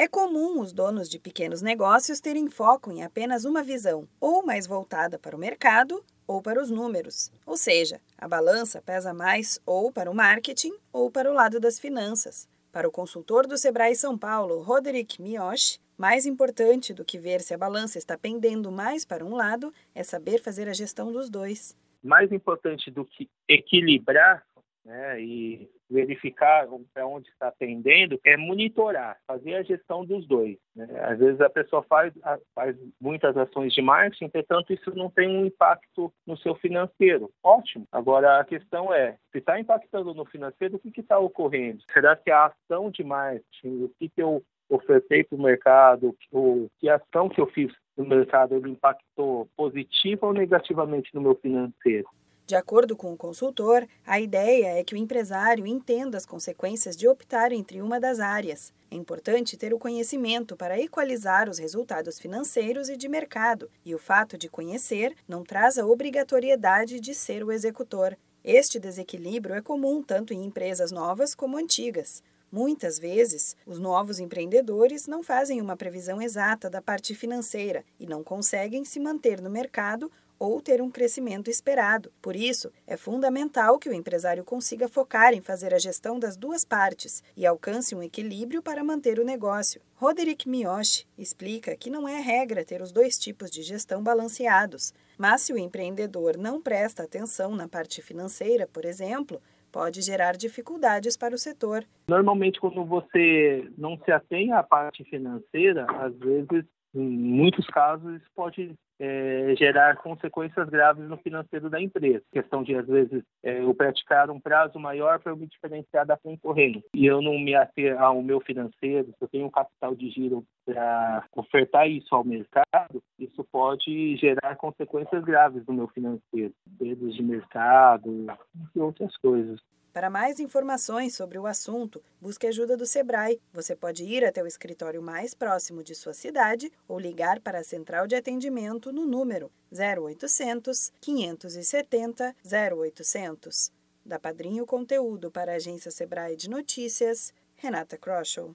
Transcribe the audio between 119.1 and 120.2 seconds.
eu tenho um capital de